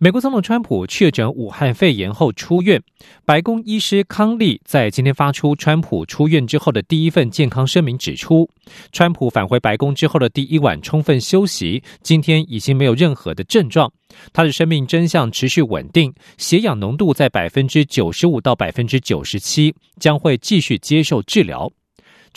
[0.00, 2.80] 美国总统川普确诊武汉肺炎后出院，
[3.24, 8.48] 白宫医师康利在今天发出川普出院之后的第一份健康声明，指出，
[8.92, 13.92] 川普返回白宫之后的第一晚充分休息，今天已经没有任何的症状，
[14.32, 21.68] 他的生命真相持续稳定，血氧浓度在百分之九十五到百分之九十七，将会继续接受治疗。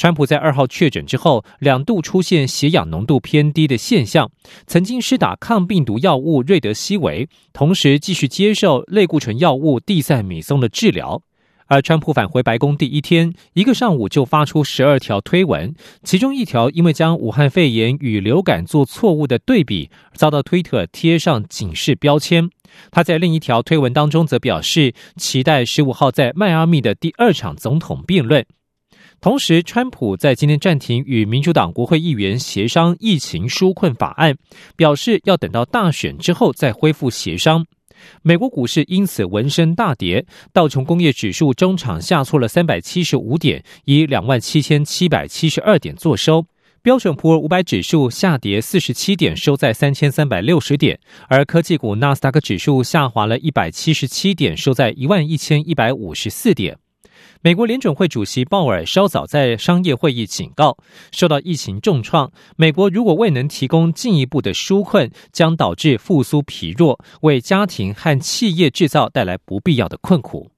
[0.01, 4.31] 川普在二号确诊之后，两度出现血氧浓度偏低的现象，
[4.65, 11.21] 曾经施打抗病毒药物瑞德西韦，同时继续接受类固醇药物地塞米松的治疗。
[11.67, 15.71] 而川普返回白宫第一天，一个上午就发出十二条推文，
[16.01, 22.49] 其中一条因为将武汉肺炎与流感做错误的对比，遭到推特贴上警示标签。
[22.89, 28.43] 他在另一条推文当中则表示，期待十五号在迈阿密的第二场总统辩论。
[29.21, 34.35] 同时，川普在今天暂停与民主党国会议员协商疫情纾困法案，
[34.75, 37.63] 表示要等到大选之后再恢复协商。
[38.23, 46.47] 美国股市因此闻声大跌，道琼工业指数中场下挫了三百七十五点，以两万七千七百七十二点作收。
[46.81, 56.75] 标准普尔五百指数下跌四十七点，收在三千三百六十点，而科技股纳斯达克指数下滑了一百七十七点，收在一万一千一百五十四点。
[57.43, 60.77] 美国联准会主席鲍尔稍早在商业会议警告，
[61.11, 70.50] 受到疫情重创，美国如果未能提供进一步的纾困，将导致复苏疲弱，为家庭和企业制造带来不必要的困苦。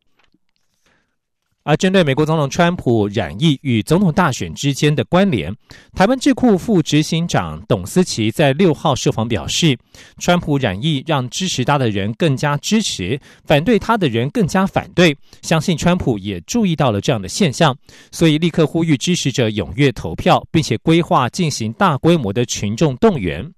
[1.63, 5.53] 而针对美国总统川普染疫与总统大选之间的关联，
[5.95, 9.77] 台湾智库副执行长董思琪在六号受访表示，
[10.17, 15.15] 川普染疫让支持他的人更加支持，反对他的人更加反对。
[15.41, 17.75] 相信川普也注意到了这样的现象，
[18.11, 23.49] 所以立刻呼吁支持者踊跃投票，并且规划进行大规模的群众动员。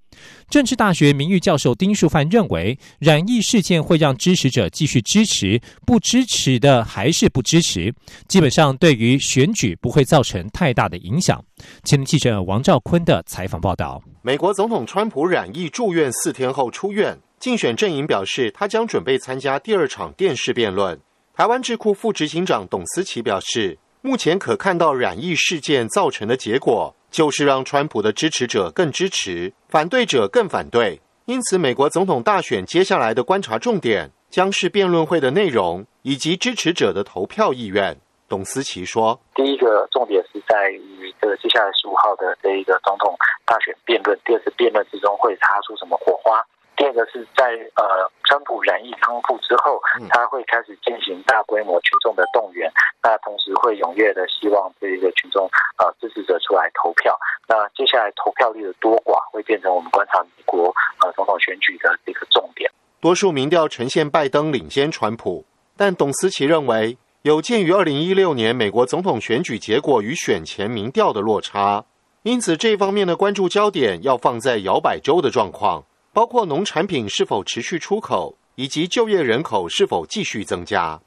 [0.49, 7.93] 政治大学名誉教授丁树范认为，染疫事件会让支持者继续支持，不支持的还是不支持，
[8.27, 11.43] 基本上对于选举不会造成太大的影响。
[11.83, 20.99] 前记者王兆坤的采访报道：美国总统川普染疫住院四天后出院，竞选阵营表示他将准备参加第二场电视辩论。
[21.35, 26.95] 台湾智库副执行长董思琪表示，目前可看到染疫事件造成的结果。
[27.15, 30.99] 就是让川普的支持者更支持，反对者更反对。
[31.23, 37.95] 因此，美国总统大选接下来的观察重点将是辩论会的内容以及支持者的投票意愿。
[38.27, 43.15] 董思琪说：“第一个重点是在于这个接下来十五号的这一个总统
[43.45, 46.43] 大选辩论，第二次辩论之中会擦出什么火花。”
[46.75, 47.83] 第二个是在呃，
[48.25, 52.71] 川普染疫康复之后，他会开始进行大规模群众的动员，
[53.01, 57.17] 那同时会踊跃的希望这一个群众呃支持者出来投票。
[57.47, 62.69] 那接下来投票率的多寡会变成我们观察美国呃总统选举的一个重点。
[62.99, 65.45] 多数民调呈现拜登领先川普，
[65.77, 71.85] 但董思琪认为，有鉴于二零一六年美国总统选举结果与选前民调的落差，
[72.23, 75.85] 因此这方面的关注焦点要放在摇摆州的状况。
[76.15, 80.97] 包括农产品是否持续出口，以及就业人口是否继续增加。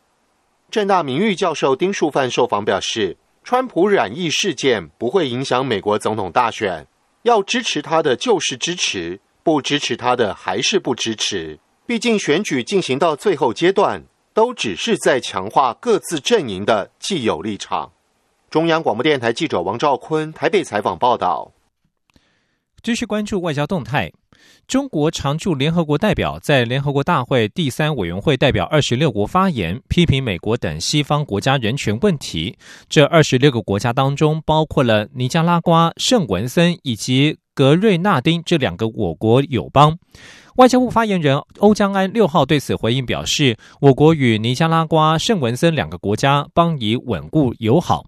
[0.70, 6.86] 正大名誉教授丁树范受访表示，川普染疫事件不会影响美国总统大选，
[7.22, 11.58] 要支持他的就是支持，不支持他的还是不支持。
[11.86, 14.04] 毕竟选举进行到最后阶段，
[14.34, 17.90] 都只是在强化各自阵营的既有立场。
[18.50, 21.50] 中央广播电台记者王兆坤台北采访报道。
[22.82, 24.12] 继续关注外交动态。
[24.66, 32.56] 中国常驻联合国代表在联合国大会第三委员会代表二十六国发言，批评美国等西方国家人权问题。
[32.88, 39.98] 这二十六个国家当中，包括了尼加拉瓜、圣文森以及格瑞纳丁这两个我国友邦。
[40.56, 48.04] 外交部发言人欧江安六号对此回应表示，我国与尼加拉瓜、圣文森两个国家邦谊稳固友好。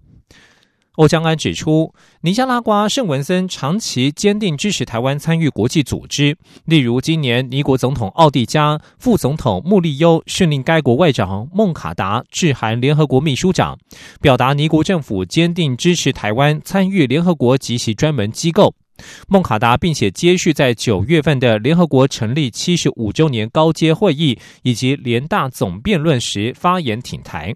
[0.97, 13.79] 欧江安指出，尼加拉瓜圣文森长期坚定支持台湾参与国际组织，例如今年尼国总统奥蒂加、副总统穆利优训令该国外长孟卡达致函联合国秘书长，
[14.21, 18.75] 表达尼国政府坚定支持台湾参与联合国及其专门机构。
[19.29, 27.55] 孟卡达并且接续在九月份的联合国成立七十五周年高阶会议以及联大总辩论时发言挺台。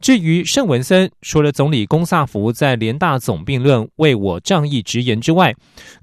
[0.00, 5.54] 至于盛文森，除了总理龚萨福在联大总辩论为我仗义直言之外，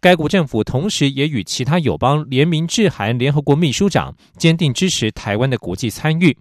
[0.01, 6.37] 该国政府同时也与其他友邦联名致函联合国秘书长，坚定支持台湾的国际参与。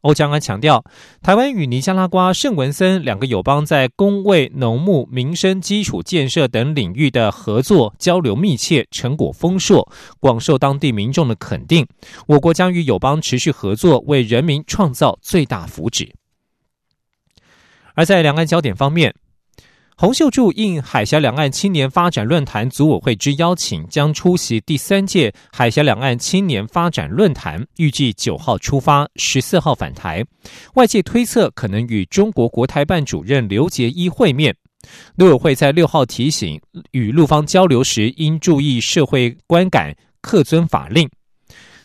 [0.00, 0.82] 欧江安强调，
[1.20, 9.86] 台湾与尼加拉瓜、圣文森两个友邦在工卫、农牧、民生基础建设等领域的合作交流密切，成果丰硕，
[10.18, 11.86] 广受当地民众的肯定。
[12.26, 16.08] 我国将与友邦持续合作，为人民创造最大福祉。
[17.94, 19.14] 而在两岸焦点方面，
[19.96, 30.24] 洪秀柱应海峡两岸青年发展论坛组委会之邀请，将出席第三届海峡两岸青年发展论坛，预计九号出发，十四号返台。
[30.74, 34.56] 外界推测可能与中国国台办主任刘杰一会面。
[35.16, 36.58] 陆委会在六号提醒，
[36.92, 41.06] 与陆方交流时应注意社会观感，恪遵法令。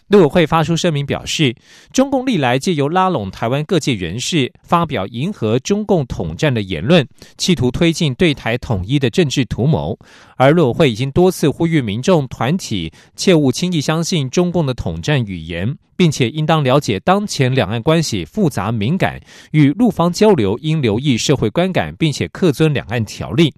[0.08, 1.56] 陆委会发出声明表示，
[1.92, 7.08] 中共历来借由拉拢台湾各界人士，发表迎合中共统战的言论，
[7.38, 9.98] 企图推进对台统一的政治图谋。
[10.38, 19.20] 而陆委会已经多次呼吁民众团体切勿轻易相信中共的统战语言，并且应当了解当前两岸关系复杂敏感，
[19.54, 23.52] 与陆方交流应留意社会观感，并且恪遵两岸条例。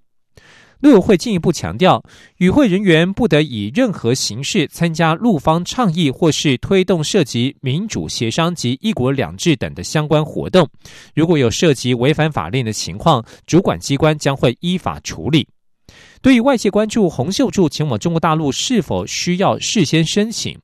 [0.80, 2.04] 陆委会进一步强调，
[2.38, 10.70] 与会人员不得以任何形式参加陆方倡议或是推动涉及民主协商及一国两制等的相关活动。
[11.16, 15.48] 如果有涉及违反法令的情况，主管机关将会依法处理。
[16.22, 20.58] 对于外界关注洪秀柱前往中国大陆是否需要事先申请？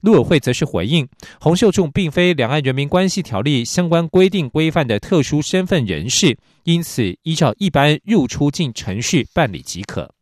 [0.00, 1.06] 陆委会则是回应，
[1.40, 6.36] 洪秀柱并非《两岸人民关系条例》相关规定规范的特殊身份人士，
[6.68, 10.14] 因此依照一般入出境程序办理即可。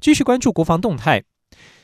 [0.00, 1.22] 继续关注国防动态。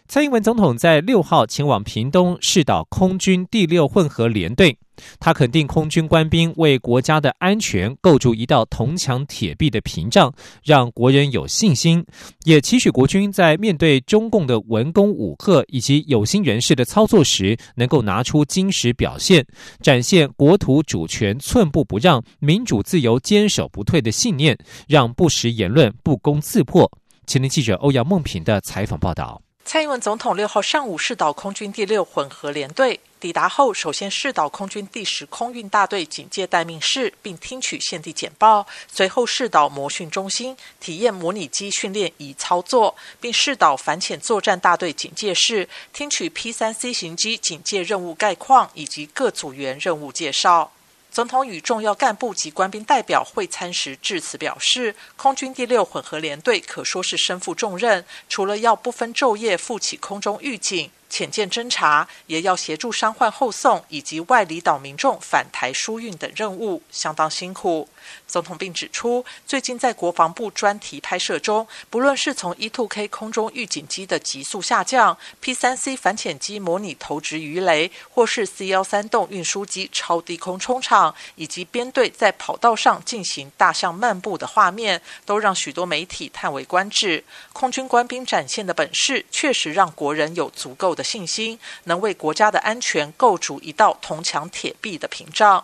[0.09, 4.79] 蔡英文总统在六号前往屏东试导空军第六混合联队，
[5.19, 12.05] 他肯定空军官兵为国家的安全构筑一道铜墙铁壁的屏障，让国人有信心，
[12.45, 19.45] 也期许国军在面对中共的文攻武吓以及有心人士的操作时，能够拿出金石表现，
[19.81, 24.57] 展现国土主权寸步不让、民主自由坚守不退的信念，
[24.89, 26.91] 让不实言论不攻自破。
[27.27, 29.41] 前年记者欧阳梦平的采访报道。
[29.65, 38.67] 蔡英文总统六号上午试导空军第六混合联队抵达后，首先试导空军第十空运大队警戒待命室，并听取现地简报。
[38.93, 50.73] 随后试导模训中心，体验模拟机训练仪操作，并试导反潜作战大队警戒室，听取 P 三 C 型机警戒任务概况以及各组员任务介绍。
[51.13, 60.91] 总统与重要干部及官兵代表会餐时致辞表示，空军第六混合联队可说是身负重任，除了要不分昼夜负起空中预警。
[61.11, 67.87] 潜舰侦查，也要协助伤患后送以及外离岛民众返台输运等任务，相当辛苦。
[68.27, 87.23] 总统并指出，最近在国防部专题拍摄中，不论是从 E-2K 空中预警机的急速下降、P-3C 反潜机模拟投掷鱼雷，或是 C-13 洞运输机超低空冲场，以及编队在跑道上进行大象漫步的画面，都让许多媒体叹为观止。
[87.53, 91.05] 空军官兵展现的本事，确实让国人有足够的。
[91.13, 95.63] 信心能为国家的安全构筑一道铜墙铁壁的屏障。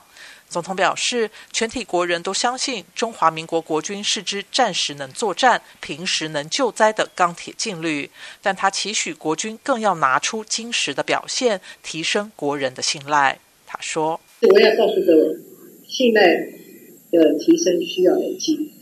[0.48, 8.10] 总统表示，全体国人都相信中华民国国军是支战时能作战、平时能救灾的钢铁劲旅。
[8.42, 13.38] 但他期许国军更要拿出金石的表现，提升国人的信赖。
[13.66, 15.36] 他说：“我要告诉各位，
[15.86, 16.22] 信赖
[17.10, 18.72] 的提升需要累积，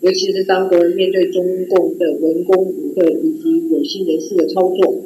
[0.00, 5.02] 尤其是当国人面对中共的文攻武吓以及有心人士的操作。”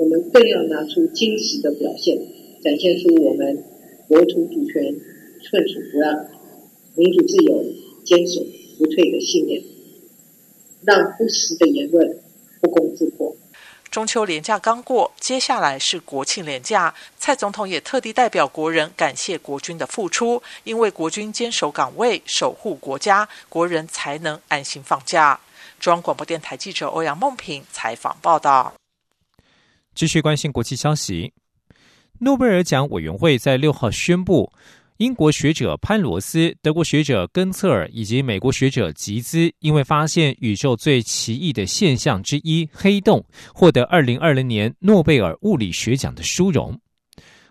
[0.00, 2.16] 我们更要拿出坚实的表现，
[2.64, 3.62] 展现出我们
[4.08, 4.94] 国土主权
[5.42, 6.14] 寸土不让、
[6.96, 7.64] 民主自由
[8.04, 8.40] 坚守
[8.78, 9.62] 不退的信念，
[10.82, 12.22] 让不实的言论
[12.60, 13.36] 不攻自破。
[13.90, 25.40] 中秋连假刚过，接下来是国庆连假，蔡总统也特地代表国人感谢国军的付出，因为国军坚守岗位、守护国家，国人才能安心放假。
[25.80, 28.72] 中央广播电台记者欧阳梦平采访报道。
[29.92, 31.32] 继续关心国际消息，
[32.20, 34.52] 诺贝尔奖委员会在六号宣布，
[35.00, 46.78] 英国学者潘罗斯、德国学者根策尔以及美国学者吉兹，因为发现宇宙最奇异的现象之一——黑洞，获得二零二零年诺贝尔物理学奖的殊荣。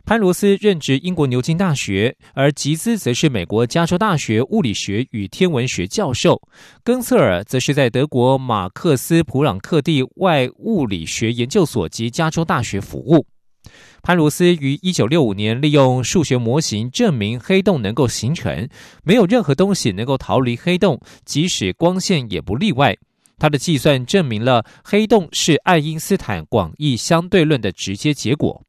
[0.06, 6.40] 潘罗斯任职英国牛津大学，而吉兹则是美国加州大学物理学与天文学教授。
[6.84, 13.26] 根策尔则是在德国马克斯普朗克地外物理学研究所及加州大学服务。
[14.02, 18.68] 潘罗斯于一九六五年利用数学模型证明黑洞能够形成，
[19.04, 22.98] 没有任何东西能够逃离黑洞，即使光线也不例外。
[23.38, 28.64] 他的计算证明了黑洞是爱因斯坦广义相对论的直接结果。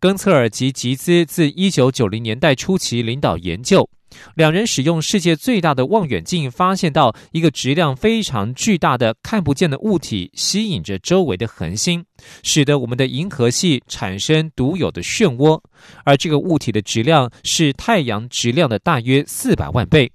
[0.00, 3.88] 根策尔及吉兹自一九九零年代初期领导研究。
[4.34, 12.04] 两人使用世界最大的望远镜，发现到一个质量非常巨大的看不见的物体吸引着周围的恒星，
[12.42, 15.60] 使得我们的银河系产生独有的漩涡。
[16.04, 20.10] 而这个物体的质量是太阳质量的大约四百万倍。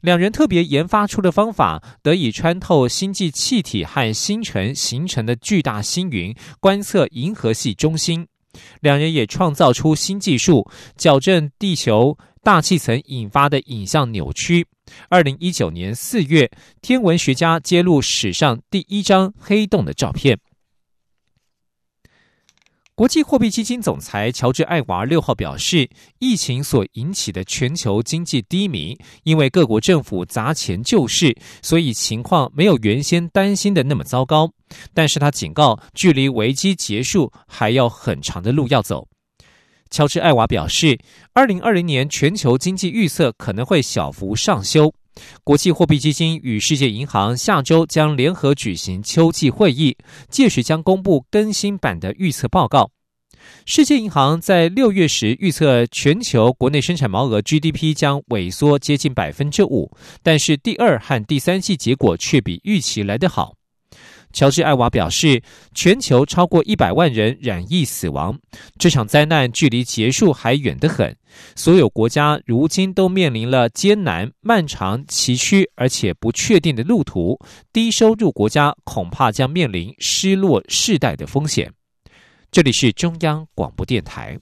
[0.00, 8.26] 两人特别研发出的方法，得以穿透星际气体和星辰形成的巨大星云，观测银河系中心。
[8.80, 12.16] 两人也创造出新技术，矫正地球。
[12.44, 14.66] 大气层引发的影像扭曲。
[15.08, 16.50] 二零一九年四月，
[16.82, 20.38] 天文学家揭露史上第一张黑洞的照片。
[22.94, 34.52] 国际货币基金总裁乔治·艾娃六号表示，疫情所引起的全球经济低迷，因为各国政府砸钱救市，所以情况没有原先担心的那么糟糕。
[34.92, 39.08] 但是他警告，距离危机结束还要很长的路要走。
[39.94, 40.98] 乔治·艾娃表示，
[41.34, 44.92] 二零二零年全球经济预测可能会小幅上修。
[45.44, 49.96] 国际货币基金与世界银行下周将联合举行秋季会议，
[50.28, 52.90] 届时将公布更新版的预测报告。
[53.66, 63.54] 世界银行在六月时预测全球国内生产毛额 GDP 将萎缩接近百分之五，但是第二和第三季结果却比预期来得好。
[64.34, 65.40] 乔治·艾娃表示，
[65.74, 68.36] 全球超过一百万人染疫死亡，
[68.78, 71.16] 这场灾难距离结束还远得很。
[71.54, 77.38] 所有国家如今都面临了艰难、漫长、崎岖而且不确定的路途。
[77.72, 81.72] 低收入国家恐怕将面临失落世代的风险。
[82.50, 84.36] 这里是中央广播电台。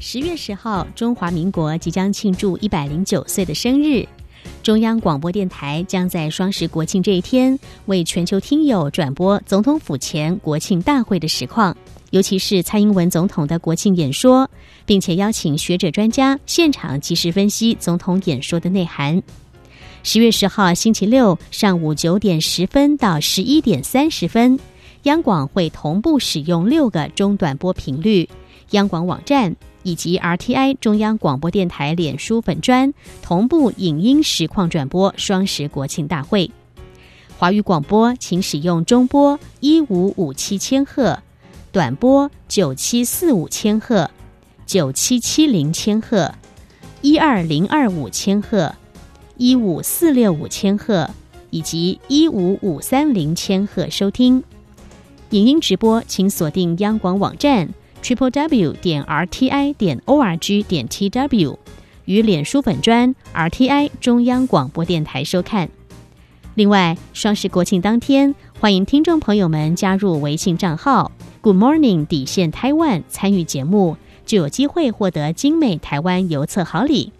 [0.00, 4.06] 十月十号，中华民国即将庆祝一百零九岁的生日。
[4.62, 11.76] 中央广播电台将在双十国庆这一天，为全球听友转播总统府前国庆大会的实况，
[12.10, 14.48] 尤其是蔡英文总统的国庆演说，
[14.86, 19.20] 并且邀请学者专家现场及时分析总统演说的内涵。
[20.04, 24.56] 十月十号星期六上午九点十分到十一点三十分，
[25.02, 28.28] 央广会同步使用六个中短波频率，
[28.70, 29.56] 央广网站。
[29.82, 36.50] 以及 RTI 中央广播电台脸书粉专同步影音实况转播双十国庆大会。
[37.38, 41.18] 华语广播请使用中波一五五七千赫、
[41.72, 44.08] 短波九七四五千赫、
[44.64, 46.32] 九七七零千赫、
[47.00, 48.72] 一二零二五千赫、
[49.36, 51.10] 一五四六五千赫
[51.50, 54.42] 以及一五五三零千赫收听。
[55.30, 57.68] 影音直播请锁定央广网站。
[58.02, 61.58] Triple w 点 r t i 点 o r g 点 t w
[62.04, 65.68] 与脸书粉专 r t i 中央广播电台收看。
[66.54, 77.12] 另外，双十国庆当天，欢迎听众朋友们加入微信账号 Good Morning 底线台湾参与节目，就有机会获得精美台湾邮册好礼。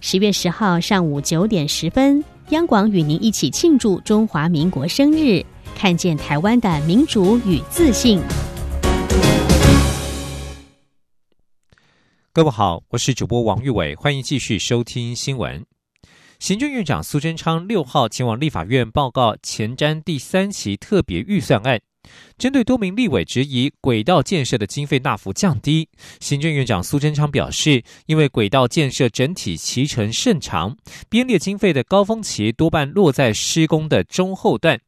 [0.00, 8.20] 十月十号上午九点十分，央广与您一起庆祝中华民国生日，看见台湾的民主与自信。
[12.34, 15.66] 各位好，我是主播王玉伟，欢迎继续收听新闻。
[16.38, 21.78] 行政院长苏贞昌六号前往立法院报告前瞻第三期特别预算案，
[22.38, 30.74] 针对多名立委质疑轨道建设的经费大幅降低，行政院长苏贞昌表示，因为轨道建设整体期程甚长，
[31.10, 34.80] 编列经费的高峰期多半落在施工的中后段。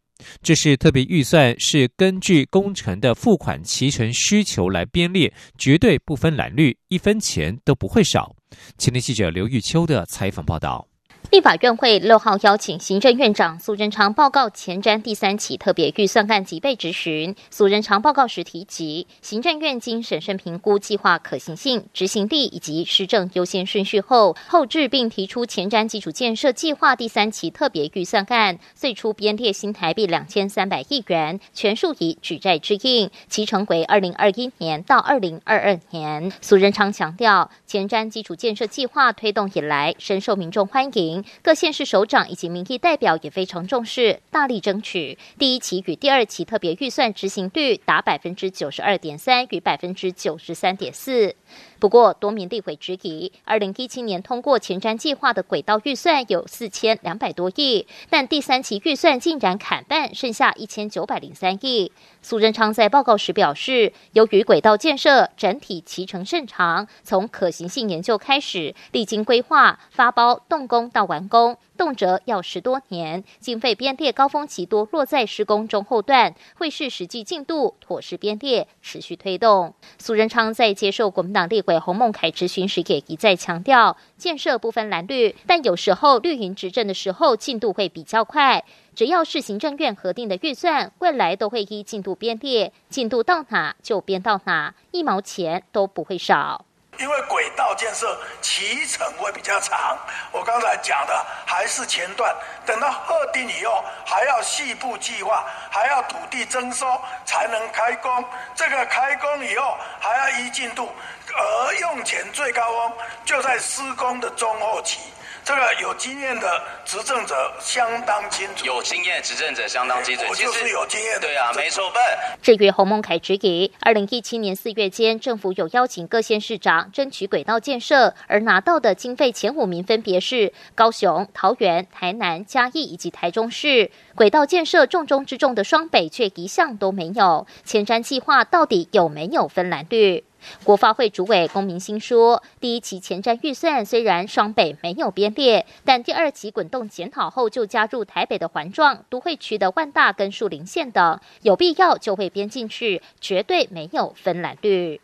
[0.42, 8.34] 这是特别预算，是根据工程的付款期程需求来编列，绝对不分蓝绿，一分钱都不会少。
[8.78, 10.86] 前天记者刘玉秋的采访报道。
[11.34, 17.34] 立法院会六号邀请行政院长苏贞昌报告前瞻第三期特别预算案及被质询。
[17.50, 36.30] 苏贞昌报告时提及，行政院经审慎评估计划可行性、执行力以及施政优先顺序后，后置并提出前瞻基础建设计划第三期特别预算案，最初编列新台币两千三百亿元，全数以举债支应，其成为二零二一年到二零二二年。
[36.40, 41.23] 苏贞昌强调，前瞻基础建设计划推动以来，深受民众欢迎。
[41.42, 51.34] 各县市首长以及民意代表也非常重视，大力争取第一期与第二期特别预算执行率达百分之九十二点三与百分之九十三点四。
[51.78, 61.92] 不过，多名立委质疑，二零一七年通过前瞻计划的轨道预算有四千两百多亿，但第三期预算竟然砍半，剩下一千九百零三亿。
[62.22, 71.56] 苏贞昌在报告时表示，由于轨道建设整体期程甚长，从可行性研究开始，历经规划、发包、动工到完完工。
[71.76, 79.74] 动辄要十多年，经费编列高峰期多落在施工中后段，会视实际进度妥实编列，持续推动。
[79.98, 96.64] 苏仁昌在接受国民党立委洪孟凯质询时，也一再强调，建设不分蓝绿，但有时候绿营执政的时候进度会比较快，只要是行政院核定的预算，未来都会依进度编列，进度到哪就编到哪，一毛钱都不会少。
[96.98, 99.98] 因为轨道建设期程会比较长，
[100.32, 102.34] 我刚才讲的还是前段，
[102.64, 108.24] 等到核定以后，还要细部计划，还要土地征收才能开工。
[108.54, 110.92] 这个开工以后还要依进度，
[111.34, 112.92] 而用钱最高峰
[113.24, 115.00] 就在施工的中后期。
[115.44, 121.20] 这个有经验的执政者相当清楚，有经验执政者相当清楚，我就是有经验。
[121.20, 122.00] 对啊，没错笨。
[122.40, 133.90] 至于洪孟凯质疑，二零一七年四月间，政府有邀请各县市长争取轨道建设，而拿到的经费前五名分别是高雄、桃园、台南、嘉义以及台中市。
[134.14, 137.46] 轨道建设重中之重的双北却一项都没有。
[137.64, 140.24] 前瞻计划到底有没有分蓝绿？
[140.62, 155.00] 国发会主委龚明鑫说：“第一期前瞻预算虽然双北没有编列，但第二期滚动检讨后就加入台北的环状、都会区的万大跟树林县等，有必要就会编进去，绝对没有分蓝绿。”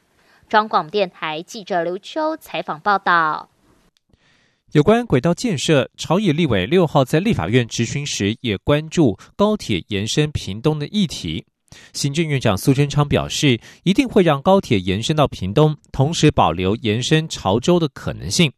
[0.49, 3.49] 中广电台记者刘秋采访报道。
[4.73, 11.45] 有关轨道建设，朝野立委六号在立法院质询时，也关注高铁延伸屏东的议题。
[11.93, 18.53] 行政院长苏贞昌表示，一定会让高铁延伸到屏东，同时保留延伸潮州的可能性。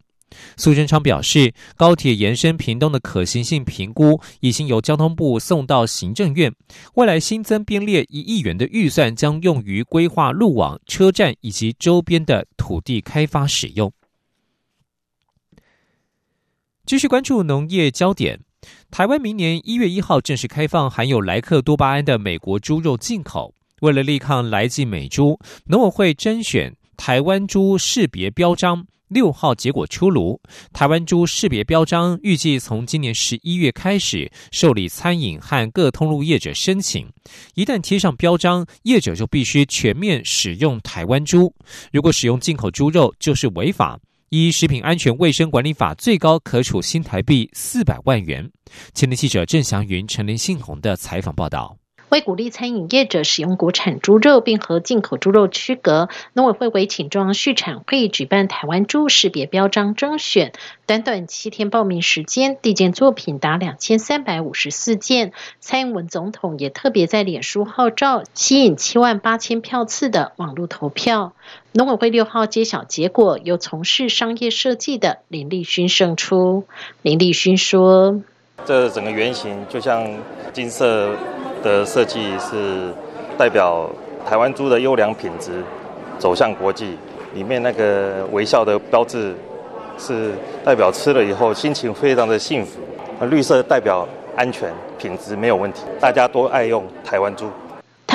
[0.56, 6.54] 苏贞昌表示，高铁延伸屏东的可行性评估已经由交通部送到行政院，
[6.94, 13.92] 未来新增编列一亿元的预算，将用于规划路网、车站以及周边的土地开发使用。
[16.86, 18.40] 继续关注农业焦点。
[18.90, 23.54] 台湾明年一月一号正式开放含有莱克多巴胺的美国猪肉进口。
[23.80, 30.40] 为了力抗来自美猪，农委会甄选台湾猪识别标章，六号结果出炉。
[30.72, 37.08] 台湾猪识别标章预计从今年十一月开始受理餐饮和各通路业者申请。
[37.54, 41.52] 一旦贴上标章，业者就必须全面使用台湾猪。
[41.90, 43.98] 如果使用进口猪肉，就是违法。
[44.34, 48.50] 依食品安全卫生管理法，最高可处新台币四百万元。
[48.94, 51.81] 前年记者郑祥云、陈林信宏的采访报道。
[52.12, 60.52] 为鼓励餐饮业者使用国产猪肉，并和进口猪肉区隔，农委会委请中央畜产会举办台湾猪识别标章征选，
[60.86, 65.32] 短短七天报名时间，递件作品达两千三百五十四件。
[65.58, 71.32] 蔡英文总统也特别在脸书号召，吸引七万八千票次的网络投票。
[71.72, 76.64] 农委会六号揭晓结果，由从事商业设计的林立勋胜出。
[77.00, 78.20] 林立勋说
[78.64, 80.06] ：“这整个圆形就像
[80.52, 81.10] 金色。”
[81.62, 82.92] 的设计是
[83.38, 83.88] 代表
[84.28, 85.62] 台湾猪的优良品质
[86.18, 86.98] 走向国际，
[87.34, 89.32] 里面那个微笑的标志
[89.96, 90.32] 是
[90.64, 92.80] 代表吃了以后心情非常的幸福，
[93.26, 97.48] 绿色代表安全品质没有问题，大家都爱用台湾猪。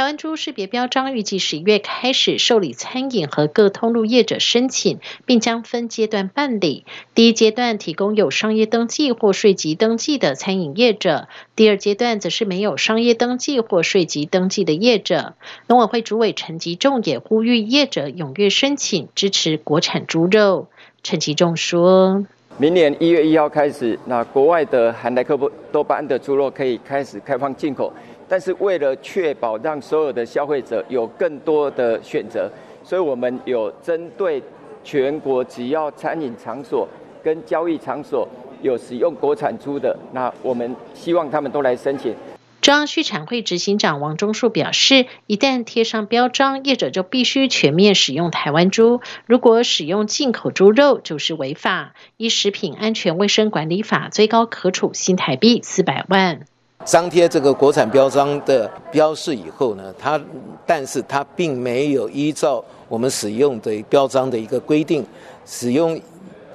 [0.08, 6.86] 台湾猪识别标章预计十一月开始受理餐饮和各通路业者申请，并将分阶段办理。
[7.14, 15.34] 第一阶段提供有商业登记或税籍登记的餐饮业者，第二阶段则是没有商业登记或税籍登记的业者。
[15.68, 20.70] 农委会主委陈吉仲也呼吁业者踊跃申请，支持国产猪肉。
[21.04, 22.26] 陈吉仲说
[22.58, 25.38] ：“明年一月一号开始，那国外的含莱克
[25.70, 27.92] 多巴胺的猪肉可以开始开放进口。”
[28.30, 32.52] 但是为了确保让所有的消费者有更多的选择，
[32.84, 34.42] 所以我们有针对
[34.84, 36.88] 全国只要餐饮场所
[37.24, 38.28] 跟交易场所
[38.62, 42.14] 有使用国产猪的，那我们希望他们都来申请。
[42.60, 51.94] 中央畜产会执行长王忠树表示，一旦贴上标章，业者就必须全面使用台湾猪，如果使用进口猪肉就是违法。
[52.18, 56.42] 依食品安全卫生管理法，最高可处新台币四百万。
[56.88, 60.20] 张贴这个国产标章的标示以后呢，它，
[60.66, 65.06] 但是它并没有依照我们使用的标章的一个规定，
[65.46, 66.00] 使用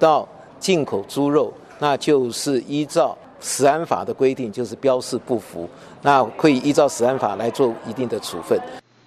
[0.00, 0.26] 到
[0.58, 5.68] 进口猪肉，那就是依照食安法的规定，就是标示不符，
[6.00, 8.58] 那可以依照食安法来做一定的处分。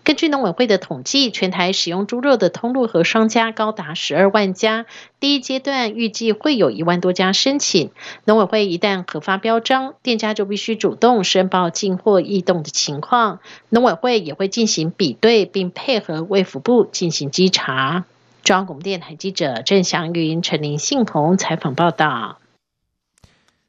[0.06, 4.86] 根据农委会的统计，全台使用猪肉的通路和商家高达十二万家。
[5.20, 7.90] 第一阶段预计会有一万多家申请。
[8.24, 13.40] 农委会一旦核发标章，店家就必须主动申报进货异动的情况。
[13.70, 18.06] 农委会也会进行比对，并配合卫福部进行稽查。
[18.44, 22.38] 中央广播电台记者郑祥云、陈林信宏采访报道。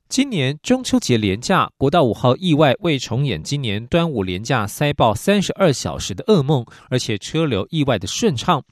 [0.09, 8.63] 今年中秋节连假，国道五号意外未重演今年端午连假塞爆三十二小时的噩梦，而且车流意外的顺畅，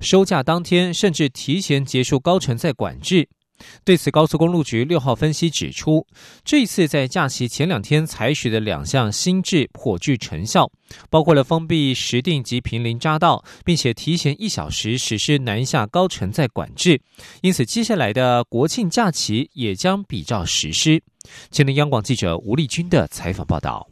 [0.00, 3.26] 收假当天甚至提前结束高承载管制。
[3.84, 6.06] 对此，高速公路局六号分析指出，
[6.44, 10.70] 这一次在假期前两天采取的两项新制颇具成效，
[11.10, 17.00] 包括了封闭石定及平林匝道，并且提前一小时实施南下高承载管制。
[17.42, 21.02] 因此，接下来的国庆假期也将比照实施。
[21.50, 23.91] 前天，央广记者吴丽君的采访报道。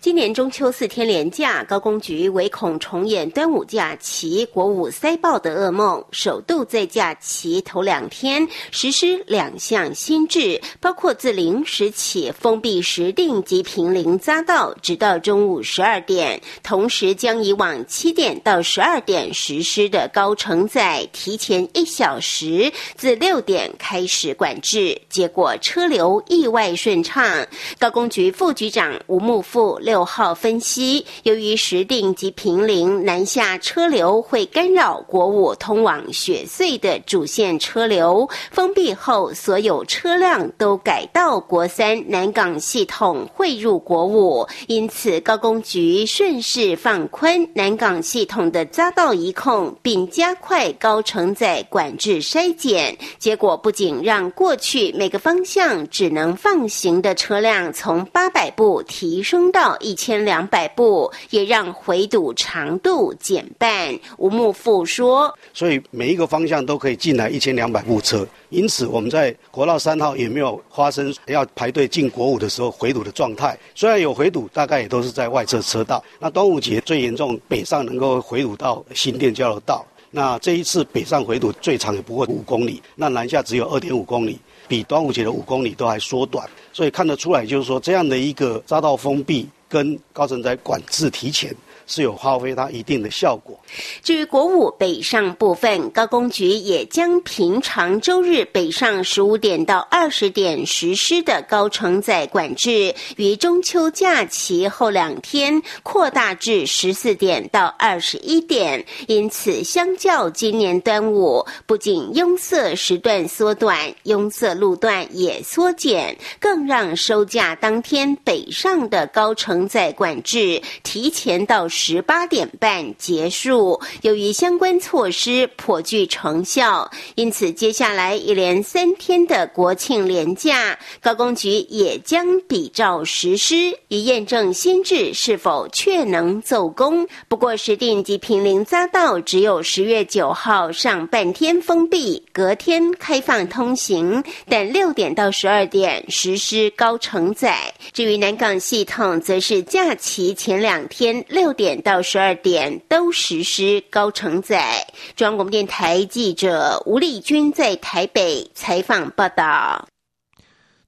[0.00, 27.46] 今年中秋四天连假，高工局唯恐重演端午假期国五塞爆的噩梦，首度在假期头两天实施两项新制，包括自零时起封闭石定及平林匝道，直到中午十二点，同时将以往七点到十二点实施的高承载提前一小时，自六点开始管制，结果车流意外顺畅。
[27.78, 30.04] 高工局副局长吴木富六。
[30.04, 59.63] 号分析，由于石定及平陵南下车流会干扰国五通往雪隧的主线车流，封闭后所有车辆都改到国三南港系统汇入国五，因此高工局顺势放宽南港系统的匝道移控，并加快高承载管制筛检，结果不仅让过去每个方向只能放行的车辆从八百部提升到。
[59.80, 63.98] 一千两百部，也让回堵长度减半。
[64.16, 73.58] 吴木富说：“所以每一个方向都可以进来一千两百部车，因此我们在国道三号也没有发生要排队进国五的时候回堵的状态。
[73.74, 76.02] 虽然有回堵，大概也都是在外侧车道。
[76.18, 79.84] 那端午节最严重，北上能够回堵到新店交流道。
[80.10, 86.48] 那这一次北上回堵最长也不过五公里，那南下只有二点五公里，比端午节的五公里都还缩短。
[86.72, 91.52] 所以看得出来，就是说这样的一个匝道封闭。”跟高层在管制提前。
[91.86, 93.58] 是有发挥它一定的效果。
[94.02, 108.84] 至于国五北上部分，高工局也将平常周日北上十五点到二十点实施的高承载管制，于中秋假期后两天扩大至十四点到二十一点。
[109.06, 121.68] 因此，相较今年端午，不仅拥塞时段缩短，拥塞路段也缩减，更让收假当天北上的高承载管制提前到。
[121.76, 123.80] 十八点半结束。
[124.02, 137.06] 由于相关措施颇具成效，因此接下来一连三天的国庆连假，高工局也将比照实施，以验证新制是否确能奏功。
[137.26, 147.74] 不过，石定及平林匝道只有十月九号上半天封闭，隔天开放通行，但六点到十二点实施高承载。
[147.92, 151.63] 至于南港系统，则是假期前两天六点。
[151.64, 154.86] 点到十二点都实施高承载。
[155.16, 159.88] 中央广播电台记者吴丽君在台北采访报道。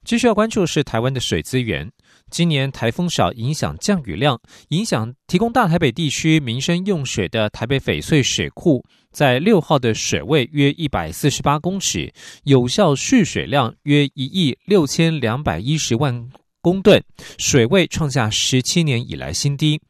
[0.05, 1.91] 继续要关注的是台湾的水资源。
[2.31, 12.13] 今年台风少，影响降雨量，影响提供大台北地区民生用水的台北翡翠水库，在六号的水位约一百四十八公尺，
[12.45, 16.29] 有效蓄水量约一亿六千两百一十万
[16.61, 17.03] 公吨，
[17.39, 19.81] 水位创下十七年以来新低。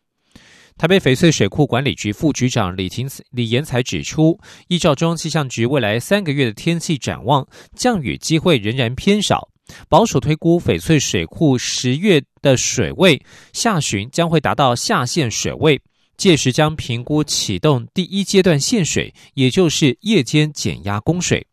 [0.79, 9.49] 台北翡翠水库管理局副局长李廷李延才指出，依照中央气象局未来三个月的天气展望，降雨机会仍然偏少。
[9.89, 13.19] 保守推估，翡翠水库十月的水位
[13.55, 15.81] 下旬将会达到下限水位，
[16.19, 21.47] 届时将评估启动第一阶段限水，也就是夜间减压供水。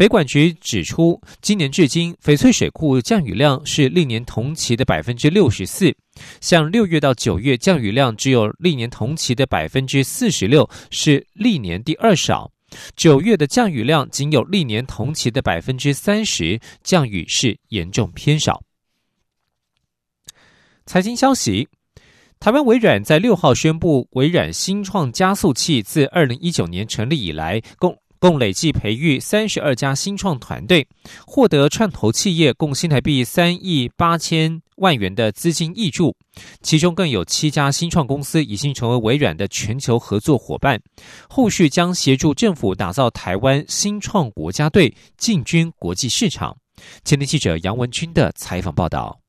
[0.00, 5.94] 北管局指出，今年至今翡翠水库降雨量是历年同期的百分之六十四，
[6.40, 12.50] 像六月到九月降雨量只有历年同期的百分之四十六，是历年第二少；
[12.96, 18.62] 九月的降雨量仅有历年同期的百分之三十，降雨是严重偏少。
[20.86, 21.68] 财经消息：
[22.38, 30.86] 台湾微软在六号宣布，微软新创加速器自二零一九年成立以来，共共累计培育三十二家新创团队，
[31.26, 36.14] 获得创投企业共新台币三亿八千万元的资金挹注，
[36.60, 40.78] 其中更有七家新创公司已经成为微软的全球合作伙伴，
[41.28, 46.56] 后续将协助政府打造台湾新创国家队，进军国际市场。
[47.04, 49.19] 前天记者杨文军的采访报道。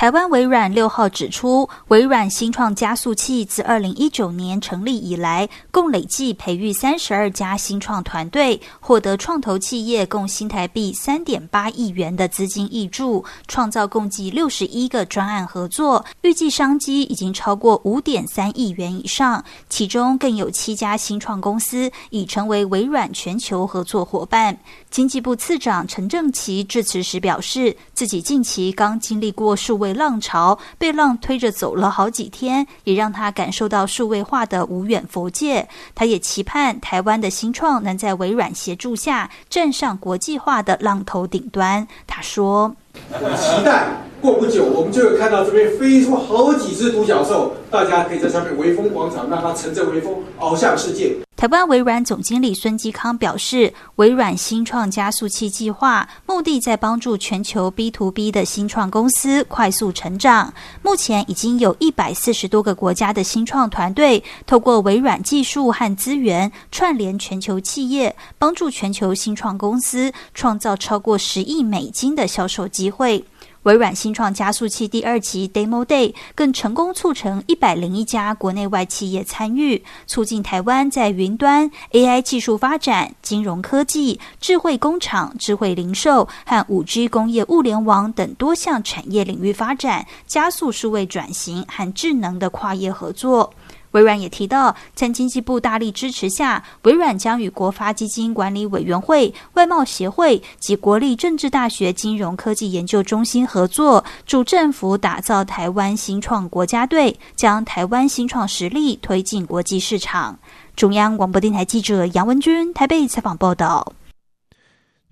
[0.00, 19.44] 台湾微软六号指出，微软新创加速器自二零一九年成立以来，共累计培育三十二家新创团队，获得创投企业共新台币三点八亿元的资金挹注，创造共计六十一个专案合作，预计商机已经超过五点三亿元以上。
[19.68, 24.58] 其中更有七家新创公司已成为微软全球合作伙伴。
[24.88, 29.89] 经济部次长陈正奇致辞时表示，自己近期刚经历过数位。
[29.92, 35.68] 浪潮被浪推着走了好几天，也让他感受到数位化的无远佛界。
[35.94, 41.86] 他也期盼台湾的新创能在微软协助下站上国际化的浪头顶端。
[42.06, 42.74] 他说
[43.12, 43.88] ：“我期待
[44.20, 60.52] 过不久，我们就会看到这边飞出好几只独角兽，大家可以在上面微风广场让它乘着微风翱翔世界。”台湾微软总经理孙基康表示，微软新创加速器计划目的在帮助全球 B to B 的新创公司快速成长。
[60.82, 73.22] 目前已经有一百四十多个国家的新创团队，透过微软技术和资源串联全球企业，帮助全球新创公司创造超过十亿美金的销售机会。
[73.64, 93.52] 微软新创加速器第二期 Demo Day 更成功促成一百零一家国内外企业参与，促进台湾在云端、AI 技术发展、金融科技、智慧工厂、智慧零售和五 G 工业物联网等多项产业领域发展，加速数位转型和智能的跨业合作。
[93.92, 110.38] 微软也提到，在经济部大力支持下，微软将与国发基金管理委员会、外贸协会及国立政治大学金融科技研究中心合作，助政府打造台湾新创国家队，将台湾新创实力推进国际市场。
[110.76, 113.92] 中央广播电台记者杨文君台北采访报道。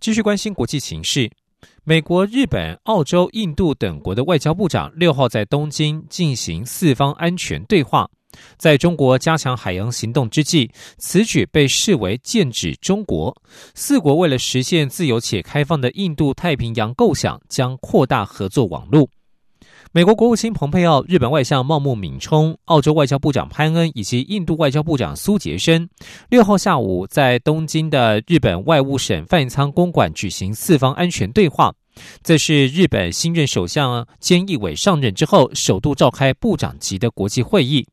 [0.01, 1.31] 继续关心国际形势，
[1.83, 8.09] 美国、日本、澳洲、印度等国的外交部长六号在东京进行四方安全对话。
[8.57, 13.37] 在中国加强海洋行动之际，此举被视为剑指中国。
[13.75, 19.09] 四国为了实现自由且开放的印度太平洋构想，将扩大合作网络。
[19.91, 25.89] 美国国务卿蓬佩奥、日本外相茂木敏充、澳洲外交部长潘恩以及印度外交部长苏杰生，
[26.29, 31.75] 六号下午在东京的日本外务省范仓公馆举行四方安全对话。
[32.23, 37.87] 这是日本新任首相菅义伟上任之后首度召开部长级的国际会议。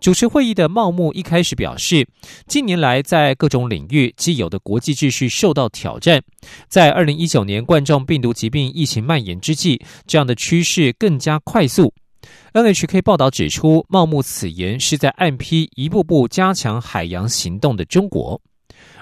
[0.00, 2.06] 主持会议的茂木一开始表示，
[2.46, 6.22] 近年来在各种领域既有的国际秩序受到挑战，
[6.68, 11.92] 在二零一九年冠状病毒疾病疫情蔓延之际，这样的趋势更加快速。
[12.54, 18.40] NHK 报道指出，茂木此言是在暗批一步步加强海洋行动的中国。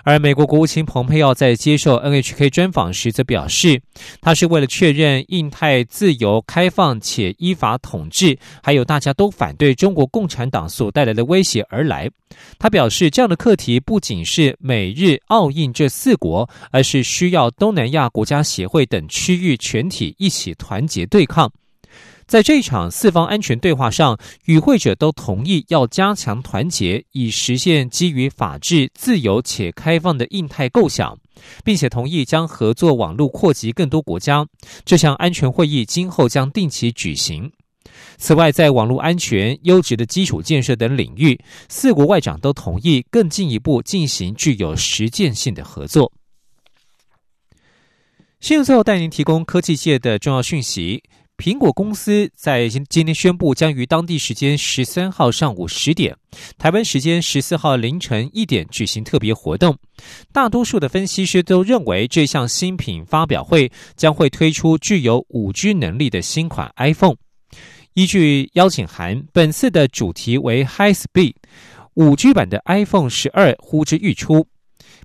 [0.04, 3.80] 而美国国务卿蓬佩奥在接受 NHK 专访时则表示，
[4.20, 12.10] 他是为了确认印太自由开放且依法统治，还有大家都反对中国共产党所带来的威胁而来。
[12.58, 21.50] 他表示，这样的课题不仅是美日澳印这四国，而是需要东南亚国家协会等区域全体一起团结对抗。
[22.32, 31.14] 在这一场四方安全对话上，与会者都同意要加强团结，以实现基于法治、自由且开放的印太构想，
[31.62, 34.46] 并且同意将合作网络扩及更多国家。
[34.82, 37.52] 这项安全会议今后将定期举行。
[38.16, 46.10] 此外，在网络安全、优质的基础建设等领域，四国外长都同意更进一步进行具有实践性的合作。
[48.40, 51.02] 新闻最后带您提供科技界的重要讯息。
[51.36, 56.16] 苹果公司在今今天宣布，将于当地时间十三号上午十点，
[56.56, 59.76] 台湾时间十四号凌晨一点举行特别活动。
[60.32, 67.16] 大多数的分析师都认为，这项新品发表会将会推出具有五 G 能力的新款 iPhone。
[67.94, 71.34] 依据邀请函，本次的主题为 High Speed，
[71.94, 74.46] 五 G 版的 iPhone 十二呼之欲出。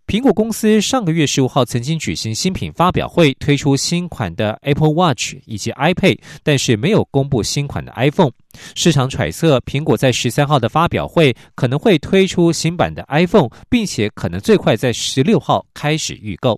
[0.07, 8.31] 苹果公司上个月十五号曾经举行新品发表会，推出新款的 Apple Watch 以及 iPad，但是没有公布新款的 iPhone。
[8.73, 16.57] 市场揣测，苹果在十三号的发表会可能会推出新版的 iPhone，并且可能最快在十六号开始预购。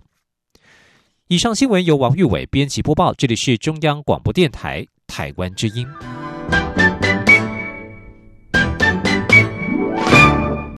[1.26, 5.84] 以上新闻由王玉伟编辑播报，这里是中央广播电台台湾之音。